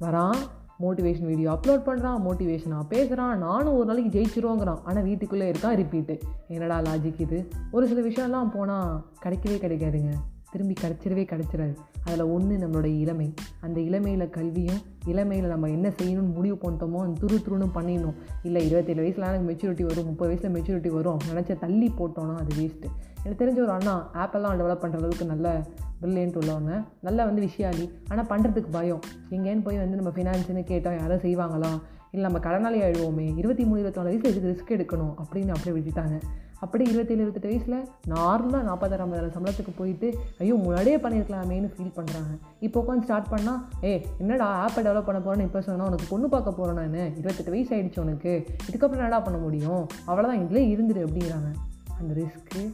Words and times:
வரான் 0.00 0.36
motivation 0.80 1.26
video 1.26 1.52
upload 1.52 1.82
பண்ணுறான் 1.86 2.20
மோட்டிவேஷனாக 2.28 2.86
பேசுகிறான் 2.88 3.38
நானும் 3.38 3.74
ஒரு 3.74 3.84
நாளைக்கு 3.84 4.20
ஜெயிச்சிருவோங்கிறான். 4.20 4.82
ஆனால் 4.84 5.02
வீட்டுக்குள்ளே 5.02 5.50
இருக்கான் 5.50 5.74
ரிப்பீட்டு 5.74 6.20
என்னடா 6.48 6.78
லாஜிக் 6.78 7.20
இது? 7.20 7.48
ஒரு 7.70 7.86
சில 7.86 8.00
விஷயம்லாம் 8.00 8.50
போனால் 8.52 9.04
கிடைக்கவே 9.22 9.56
கிடைக்காதுங்க. 9.58 10.12
திரும்பி 10.50 10.74
கிடச்சிடவே 10.80 11.24
கிடச்சிடாது. 11.32 11.74
அதில் 12.04 12.24
ஒன்று 12.34 12.54
நம்மளோட 12.56 12.84
இளமை. 12.84 13.34
அந்த 13.60 13.80
இளமையில் 13.80 14.30
கல்வியும் 14.30 14.82
இளமையில் 15.06 15.46
நம்ம 15.46 15.68
என்ன 15.68 15.88
செய்யணும்னு 15.88 16.34
முடிவு 16.34 16.56
பண்ணிட்டோமோ 16.62 17.00
அந்த 17.06 17.16
துரு 17.22 17.38
துருன்னு 17.46 17.68
பண்ணிடணும். 17.74 18.16
இல்லை 18.42 18.66
இருபத்தேழு 18.66 19.00
வயசில் 19.00 19.24
எனக்கு 19.24 19.48
மெச்சூரிட்டி 19.50 19.82
வரும் 19.82 20.04
முப்பது 20.04 20.30
வயசில் 20.30 20.54
மெச்சூரிட்டி 20.56 20.88
வரும். 20.88 21.18
நினச்ச 21.30 21.58
தள்ளி 21.58 21.92
போட்டோன்னா 21.98 22.36
அது 22.42 22.54
வேஸ்ட்டு 22.62 22.90
எனக்கு 23.24 23.40
தெரிஞ்ச 23.44 23.58
ஒரு 23.66 23.70
அண்ணா 23.70 24.10
ஆப்பெல்லாம் 24.14 24.58
டெவலப் 24.58 24.82
பண்ணுற 24.82 24.96
அளவுக்கு 25.02 25.24
நல்ல 25.24 25.66
ப்ரில்லியன்ட் 26.02 26.38
உள்ளவங்க. 26.40 26.84
நல்ல 27.00 27.24
வந்து 27.24 27.42
விஷயாலி 27.42 27.90
ஆனால் 28.08 28.26
பண்ணுறதுக்கு 28.26 28.70
பயம். 28.70 29.00
எங்கேன்னு 29.30 29.62
போய் 29.62 29.82
வந்து 29.82 29.96
நம்ம 29.96 30.10
ஃபினான்ஸ்னு 30.16 30.64
கேட்டோம் 30.72 30.98
யாரும் 31.00 31.24
செய்வாங்களா? 31.26 31.70
இல்லை 32.10 32.30
நம்ம 32.30 32.38
கடனாளி 32.46 32.78
ஆயிடுவோமே. 32.86 33.36
இருபத்தி 33.36 33.64
மூணு 33.64 33.80
இருபத்தி 33.80 34.00
நாலு 34.00 34.10
வயசில் 34.10 34.30
இதுக்கு 34.30 34.50
ரிஸ்க் 34.52 34.76
எடுக்கணும் 34.76 35.14
அப்படின்னு 35.22 35.54
அப்படியே 35.56 35.76
விட்டுட்டாங்க. 35.76 36.18
அப்படியே 36.60 36.90
இருபத்தேழு 36.90 37.22
இருபத்தெட்டு 37.22 37.48
வயசில் 37.48 37.88
நார்மலாக 38.14 38.62
நாற்பதாயிரம் 38.68 39.06
ஐம்பதாயிரம் 39.06 39.34
சம்பளத்துக்கு 39.36 39.72
போயிட்டு 39.76 40.08
ஐயோ 40.38 40.54
முன்னாடியே 40.54 40.96
பண்ணியிருக்கலாமேன்னு 40.96 41.68
ஃபீல் 41.72 41.92
பண்ணுறாங்க 41.96 42.32
இப்போ 42.60 42.80
உட்காந்து 42.80 43.02
ஸ்டார்ட் 43.02 43.30
பண்ணால் 43.30 43.84
ஏ 43.84 44.06
என்னடா 44.18 44.46
ஆப்பை 44.62 44.78
டெவலப் 44.78 45.08
பண்ண 45.08 45.20
போகிறேன்னு 45.20 45.48
இப்போ 45.48 45.60
சொன்னால் 45.60 45.86
உனக்கு 45.86 46.06
பொண்ணு 46.08 46.28
பார்க்க 46.28 46.52
போகிறேன் 46.52 46.90
நான் 46.90 47.16
இருபத்தெட்டு 47.16 47.50
வயசு 47.50 47.76
ஆகிடுச்சு 47.76 48.00
உனக்கு. 48.00 48.46
இதுக்கப்புறம் 48.70 49.02
என்னடா 49.02 49.20
பண்ண 49.20 49.38
முடியும்? 49.38 49.86
அவ்வளோதான் 50.06 50.42
இதிலே 50.44 50.64
இருந்துரு 50.76 51.02
அப்படிங்கிறாங்க. 51.06 51.50
அந்த 51.98 52.14
ரிஸ்க்கு 52.20 52.64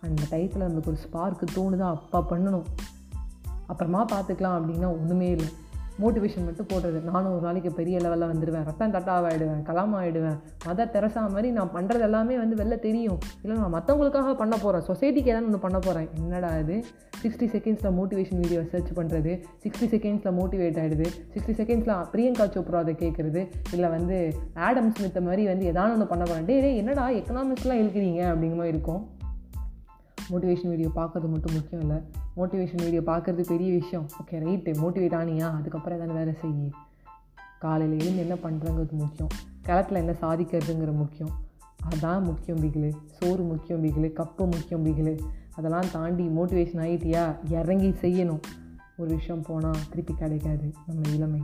அந்த 0.00 0.22
டயத்தில் 0.30 0.68
நமக்கு 0.68 0.92
ஒரு 0.92 1.00
ஸ்பார்க்கு 1.06 1.46
தோணுதா 1.56 1.88
அப்பா 1.96 2.26
பண்ணணும். 2.30 2.64
அப்புறமா 3.66 4.04
பார்த்துக்கலாம் 4.12 4.56
அப்படின்னா 4.60 4.88
ஒன்றுமே 5.00 5.30
இல்லை. 5.30 5.50
மோட்டிவேஷன் 6.00 6.44
மட்டும் 6.44 6.68
போடுறது. 6.72 7.02
நானும் 7.02 7.32
ஒரு 7.32 7.40
நாளைக்கு 7.40 7.72
பெரிய 7.72 7.98
லெவலில் 7.98 8.30
வந்துடுவேன் 8.32 8.64
ரத்தம் 8.64 8.92
தட்டாக 8.92 9.28
ஆகிடுவேன் 9.28 9.62
கலாம் 9.68 9.94
ஆகிடுவேன் 9.98 10.38
மதர் 10.66 10.92
தெரசா 10.94 11.22
மாதிரி 11.28 11.50
நான் 11.50 11.72
பண்ணுறது 11.74 12.00
எல்லாமே 12.00 12.36
வந்து 12.36 12.56
வெளில 12.62 12.78
தெரியும். 12.78 13.18
இல்லை 13.42 13.56
நான் 13.56 13.74
மற்றவங்களுக்காக 13.74 14.34
பண்ண 14.34 14.56
போகிறேன் 14.56 14.86
சொசைட்டிக்கு 14.88 15.32
ஏதாவது 15.32 15.44
ஒன்று 15.44 15.58
பண்ண 15.58 15.78
போகிறேன் 15.78 16.08
என்னடா 16.14 16.56
இது? 16.56 16.84
சிக்ஸ்டி 17.22 17.46
செகண்ட்ஸில் 17.54 17.96
மோட்டிவேஷன் 17.98 18.40
வீடியோ 18.40 18.62
சர்ச் 18.62 18.92
பண்ணுறது 18.94 19.32
சிக்ஸ்டி 19.64 19.86
செகண்ட்ஸில் 19.94 20.36
மோட்டிவேட் 20.38 20.80
ஆகிடுது 20.82 21.08
சிக்ஸ்டி 21.34 21.54
செகண்ட்ஸில் 21.60 22.06
பிரியங்கா 22.12 22.46
சோப்ரா 22.54 22.74
அதை 22.74 22.94
கேட்குறது 22.94 23.48
இல்லை 23.72 23.88
வந்து 23.88 24.34
ஆடம் 24.54 24.92
ஸ்மித்த 24.92 25.22
மாதிரி 25.22 25.46
வந்து 25.46 25.64
ஏதாவது 25.64 25.92
ஒன்று 25.92 26.06
பண்ண 26.06 26.24
போகிறேன் 26.24 26.44
டே 26.44 26.76
என்னடா 26.76 27.08
எக்கனாமிக்ஸ்லாம் 27.10 27.82
இருக்கிறீங்க 27.82 28.22
அப்படிங்கிற 28.32 28.54
மாதிரி 28.54 28.68
இருக்கும். 28.68 29.08
மோட்டிவேஷன் 30.30 30.68
வீடியோ 30.68 30.88
பார்க்கறது 30.94 31.28
மட்டும் 31.28 31.52
முக்கியம் 31.52 31.80
இல்லை. 31.80 32.00
மோட்டிவேஷன் 32.36 32.82
வீடியோ 32.82 33.00
பார்க்குறது 33.00 33.46
பெரிய 33.46 33.72
விஷயம். 33.72 34.06
ஓகே 34.22 34.34
ரைட்டு 34.34 34.70
மோட்டிவேட் 34.82 35.16
ஆனியா? 35.20 35.56
அதுக்கப்புறம் 35.58 36.00
ஏதாவது 36.00 36.18
வேலை 36.18 36.34
செய்யி. 36.42 36.70
காலையில் 37.58 37.98
எழுந்து 37.98 38.20
என்ன 38.20 38.34
பண்ணுறங்கிறது 38.34 38.90
முக்கியம். 38.90 39.32
களத்தில் 39.62 39.96
என்ன 39.96 40.14
சாதிக்கிறதுங்கிற 40.20 40.92
முக்கியம். 40.92 41.32
அதான் 41.90 42.22
முக்கியம் 42.22 42.60
பிகிலு 42.60 42.92
சோறு 43.06 43.42
முக்கியம் 43.42 43.84
பிகிலு 43.84 44.10
கப்பு 44.16 44.36
முக்கியம் 44.36 44.84
பிகிலு 44.86 45.18
அதெல்லாம் 45.56 45.90
தாண்டி 45.92 46.26
மோட்டிவேஷன் 46.26 46.82
ஆகிட்டியா 46.86 47.36
இறங்கி 47.50 47.88
செய்யணும். 47.88 48.40
ஒரு 48.96 49.10
விஷயம் 49.14 49.42
போனால் 49.42 49.76
திருப்பி 49.90 50.14
கிடைக்காது. 50.14 50.72
நம்ம 50.86 51.08
இளமை. 51.08 51.40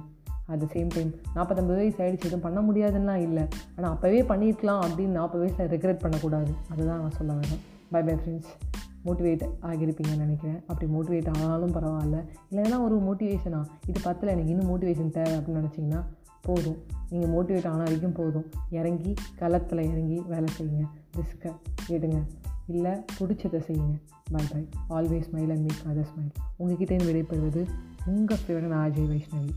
அட் 0.46 0.58
த 0.58 0.66
சேம் 0.72 0.88
டைம் 0.88 1.14
நாற்பத்தொம்பது 1.34 1.74
வயசு 1.74 2.04
ஆகிடுச்சு 2.04 2.28
எதுவும் 2.30 2.40
பண்ண 2.40 2.60
முடியாதுன்னா 2.60 3.14
இல்லை. 3.14 3.42
ஆனால் 3.76 3.94
அப்போவே 3.94 4.20
பண்ணியிருக்கலாம் 4.30 4.80
அப்படின்னு 4.84 5.16
நாற்பது 5.18 5.54
வயசில் 5.54 5.78
ரெக்ரெட் 5.78 5.98
பண்ணக்கூடாது. 5.98 6.52
அதுதான் 6.70 7.00
நான் 7.00 7.10
சொல்ல 7.10 7.32
வேணும் 7.32 7.58
பை 7.90 8.02
பை 8.02 8.14
ஃப்ரெண்ட்ஸ் 8.14 8.77
மோட்டிவேட் 9.08 9.48
ஆகியிருப்பீங்கன்னு 9.62 10.16
நினைக்கிறேன். 10.16 10.62
அப்படி 10.66 10.92
மோட்டிவேட் 10.92 11.38
ஆனாலும் 11.38 11.74
பரவாயில்ல. 11.74 12.24
இல்லைன்னா 12.50 12.82
ஒரு 12.82 12.98
மோட்டிவேஷனா 12.98 13.64
இது 13.86 14.00
பத்தில் 14.02 14.28
எனக்கு 14.28 14.50
இன்னும் 14.50 14.68
மோட்டிவேஷன் 14.68 15.10
தேவை 15.10 15.32
அப்படின்னு 15.32 15.62
நினச்சிங்கன்னா 15.62 16.04
போதும். 16.42 16.76
நீங்கள் 17.10 17.30
மோட்டிவேட் 17.30 17.66
ஆன 17.66 17.76
வரைக்கும் 17.76 18.12
போதும். 18.12 18.44
இறங்கி 18.70 19.14
களத்தில் 19.36 19.78
இறங்கி 19.78 20.22
வேலை 20.28 20.54
செய்யுங்க. 20.60 20.84
ரிஸ்க்கை 21.16 21.52
எடுங்க. 21.88 22.22
இல்லை 22.66 22.90
பிடிச்சதை 22.90 23.62
செய்யுங்க. 23.66 24.00
Bye 24.32 24.44
bye 24.52 24.68
always 24.88 25.24
smile 25.32 25.50
and 25.50 25.70
make 25.70 25.82
other 25.88 26.08
smile 26.12 26.62
உங்ககிட்டேருந்து 26.62 27.08
விடைபெறுவது 27.08 27.66
உங்கள் 28.06 28.36
ஃபேவரட் 28.48 28.72
அஜய் 28.72 29.08
வைஷ்ணவி. 29.08 29.50